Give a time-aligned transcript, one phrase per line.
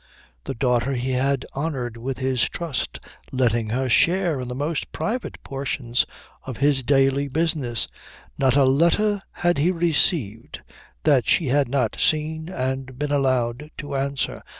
[0.45, 2.99] The daughter he had honoured with his trust,
[3.31, 6.07] letting her share in the most private portions
[6.43, 7.87] of his daily business.
[8.35, 10.61] Not a letter had he received
[11.03, 14.41] that she had not seen and been allowed to answer.